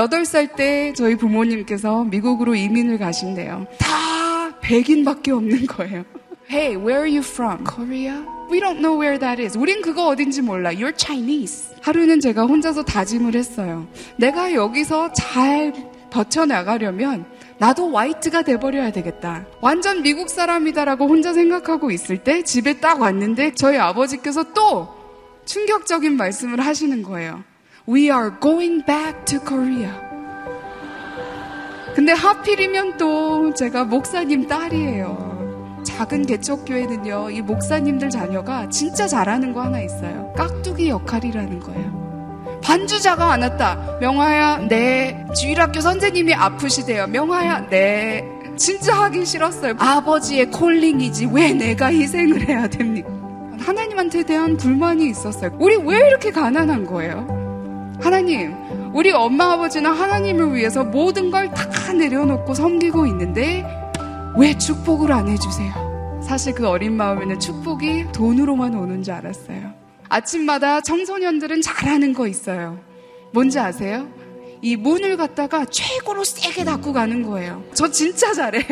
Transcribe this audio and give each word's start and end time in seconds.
8살 0.00 0.56
때 0.56 0.92
저희 0.96 1.14
부모님께서 1.14 2.04
미국으로 2.04 2.54
이민을 2.54 2.98
가신대요. 2.98 3.66
다 3.78 4.58
백인밖에 4.60 5.30
없는 5.32 5.66
거예요. 5.66 6.04
Hey, 6.50 6.74
where 6.74 7.02
are 7.02 7.10
you 7.10 7.20
from? 7.20 7.64
Korea? 7.64 8.24
We 8.50 8.60
don't 8.60 8.78
know 8.80 8.98
where 8.98 9.18
that 9.18 9.40
is. 9.40 9.58
우린 9.58 9.82
그거 9.82 10.06
어딘지 10.06 10.40
몰라. 10.40 10.70
You're 10.70 10.96
Chinese. 10.96 11.76
하루는 11.82 12.20
제가 12.20 12.46
혼자서 12.46 12.82
다짐을 12.84 13.34
했어요. 13.34 13.86
내가 14.16 14.54
여기서 14.54 15.12
잘 15.12 15.72
버텨나가려면 16.10 17.26
나도 17.58 17.94
화이트가 17.94 18.42
돼버려야 18.42 18.90
되겠다. 18.92 19.46
완전 19.60 20.02
미국 20.02 20.30
사람이다라고 20.30 21.06
혼자 21.06 21.34
생각하고 21.34 21.90
있을 21.90 22.18
때 22.24 22.42
집에 22.42 22.80
딱 22.80 23.00
왔는데 23.00 23.54
저희 23.54 23.76
아버지께서 23.76 24.44
또 24.54 24.88
충격적인 25.44 26.16
말씀을 26.16 26.60
하시는 26.60 27.02
거예요. 27.02 27.44
We 27.88 28.10
are 28.10 28.30
going 28.40 28.84
back 28.84 29.24
to 29.26 29.40
Korea. 29.40 29.90
근데 31.94 32.12
하필이면 32.12 32.98
또 32.98 33.52
제가 33.54 33.84
목사님 33.84 34.46
딸이에요. 34.46 35.80
작은 35.84 36.26
개척교회는요, 36.26 37.30
이 37.30 37.42
목사님들 37.42 38.10
자녀가 38.10 38.68
진짜 38.68 39.06
잘하는 39.08 39.52
거 39.52 39.62
하나 39.62 39.80
있어요. 39.80 40.32
깍두기 40.36 40.88
역할이라는 40.90 41.58
거예요. 41.60 42.60
반주자가 42.62 43.32
안 43.32 43.42
왔다. 43.42 43.96
명화야, 44.00 44.68
네. 44.68 45.26
주일학교 45.34 45.80
선생님이 45.80 46.34
아프시대요. 46.34 47.06
명화야, 47.08 47.68
네. 47.70 48.24
진짜 48.56 48.94
하기 49.04 49.24
싫었어요. 49.24 49.74
아버지의 49.78 50.50
콜링이지 50.50 51.30
왜 51.32 51.52
내가 51.54 51.86
희생을 51.86 52.46
해야 52.46 52.68
됩니까? 52.68 53.08
하나님한테 53.58 54.22
대한 54.24 54.56
불만이 54.58 55.08
있었어요. 55.08 55.50
우리 55.58 55.76
왜 55.76 55.96
이렇게 56.06 56.30
가난한 56.30 56.84
거예요? 56.84 57.39
하나님, 58.00 58.54
우리 58.94 59.10
엄마 59.12 59.52
아버지는 59.52 59.90
하나님을 59.92 60.54
위해서 60.54 60.84
모든 60.84 61.30
걸 61.30 61.50
다 61.52 61.92
내려놓고 61.92 62.54
섬기고 62.54 63.06
있는데 63.06 63.64
왜 64.36 64.56
축복을 64.56 65.10
안 65.12 65.28
해주세요? 65.28 66.20
사실 66.22 66.54
그 66.54 66.68
어린 66.68 66.96
마음에는 66.96 67.40
축복이 67.40 68.12
돈으로만 68.12 68.74
오는 68.74 69.02
줄 69.02 69.14
알았어요. 69.14 69.72
아침마다 70.08 70.80
청소년들은 70.80 71.62
잘하는 71.62 72.12
거 72.14 72.26
있어요. 72.28 72.78
뭔지 73.32 73.58
아세요? 73.58 74.06
이 74.62 74.76
문을 74.76 75.16
갖다가 75.16 75.64
최고로 75.64 76.22
세게 76.24 76.64
닫고 76.64 76.92
가는 76.92 77.22
거예요. 77.22 77.62
저 77.74 77.90
진짜 77.90 78.32
잘해요. 78.32 78.64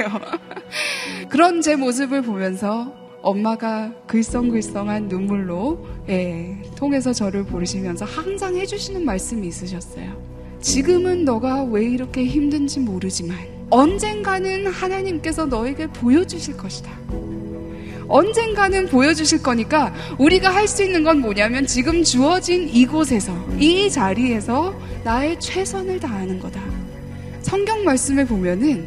그런 1.29 1.61
제 1.61 1.77
모습을 1.77 2.23
보면서 2.23 2.93
엄마가 3.29 3.93
글썽글썽한 4.07 5.09
눈물로 5.09 5.87
예, 6.09 6.57
통해서 6.77 7.13
저를 7.13 7.45
보시면서 7.45 8.07
항상 8.07 8.57
해주시는 8.57 9.05
말씀이 9.05 9.47
있으셨어요. 9.47 10.17
지금은 10.63 11.27
너가 11.27 11.65
왜 11.65 11.85
이렇게 11.85 12.25
힘든지 12.25 12.81
모르지만 12.81 13.37
언젠가는 13.69 14.67
하나님께서 14.69 15.45
너에게 15.45 15.89
보여주실 15.89 16.57
것이다. 16.57 16.91
언젠가는 18.09 18.87
보여주실 18.87 19.43
거니까 19.43 19.93
우리가 20.19 20.49
할 20.49 20.67
수 20.67 20.83
있는 20.83 21.05
건 21.05 21.21
뭐냐면 21.21 21.67
지금 21.67 22.03
주어진 22.03 22.67
이곳에서, 22.67 23.35
이 23.59 23.91
자리에서 23.91 24.75
나의 25.05 25.39
최선을 25.39 26.01
다하는 26.01 26.41
거다. 26.41 26.63
성경 27.43 27.85
말씀에 27.85 28.25
보면은 28.25 28.87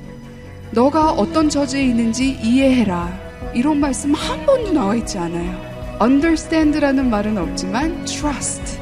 너가 0.71 1.11
어떤 1.11 1.47
처지에 1.47 1.83
있는지 1.83 2.39
이해해라. 2.41 3.20
이런 3.53 3.79
말씀 3.79 4.13
한 4.13 4.45
번도 4.45 4.71
나와 4.71 4.95
있지 4.95 5.17
않아요. 5.17 5.59
understand라는 6.01 7.09
말은 7.09 7.37
없지만 7.37 8.05
trust. 8.05 8.79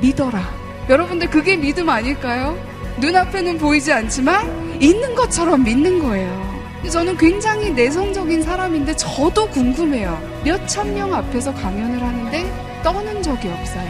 믿어라. 0.00 0.42
여러분들 0.88 1.30
그게 1.30 1.56
믿음 1.56 1.88
아닐까요? 1.88 2.56
눈앞에는 3.00 3.58
보이지 3.58 3.92
않지만 3.92 4.80
있는 4.80 5.14
것처럼 5.14 5.64
믿는 5.64 6.00
거예요. 6.00 6.52
저는 6.90 7.16
굉장히 7.16 7.70
내성적인 7.70 8.42
사람인데 8.42 8.96
저도 8.96 9.48
궁금해요. 9.50 10.20
몇 10.44 10.66
천 10.66 10.92
명 10.94 11.14
앞에서 11.14 11.54
강연을 11.54 12.02
하는데 12.02 12.80
떠는 12.82 13.22
적이 13.22 13.48
없어요. 13.48 13.88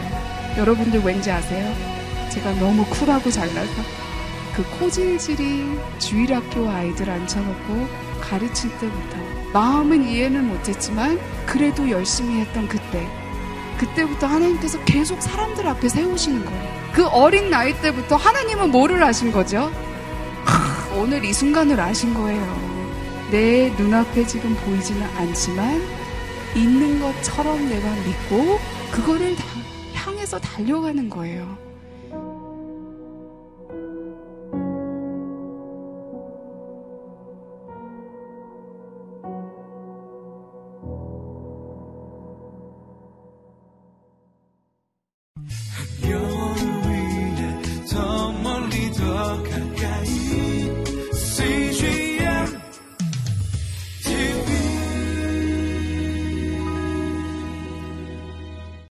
여러분들 0.59 1.01
왠지 1.03 1.31
아세요? 1.31 1.73
제가 2.31 2.53
너무 2.59 2.85
쿨하고 2.87 3.31
잘나서 3.31 3.73
그 4.55 4.63
코질질이 4.79 5.65
주일학교 5.99 6.69
아이들 6.69 7.09
앉혀놓고 7.09 7.89
가르칠 8.23 8.71
때부터 8.79 9.17
마음은 9.53 10.09
이해는 10.09 10.49
못했지만 10.49 11.19
그래도 11.45 11.91
열심히 11.91 12.41
했던 12.41 12.67
그때 12.69 13.07
그때부터 13.79 14.27
하나님께서 14.27 14.83
계속 14.85 15.21
사람들 15.21 15.67
앞에 15.67 15.89
세우시는 15.89 16.45
거예요. 16.45 16.93
그 16.93 17.07
어린 17.07 17.51
나이 17.51 17.75
때부터 17.81 18.17
하나님은 18.17 18.71
뭐를 18.71 19.03
아신 19.03 19.33
거죠? 19.33 19.73
하, 20.45 20.95
오늘 20.95 21.25
이 21.25 21.33
순간을 21.33 21.81
아신 21.81 22.15
거예요. 22.15 22.73
내 23.31 23.71
눈앞에 23.71 24.27
지금 24.27 24.55
보이지는 24.57 25.03
않지만 25.17 25.83
있는 26.55 27.01
것처럼 27.01 27.69
내가 27.69 27.91
믿고 28.07 28.61
그거를 28.91 29.35
다 29.35 29.45
향해서 29.95 30.39
달려가는 30.39 31.09
거예요. 31.09 31.72